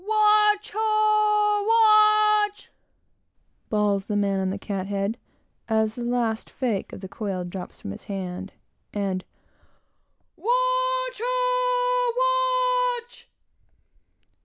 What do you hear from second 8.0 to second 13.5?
hand, and "Watch! ho! watch!"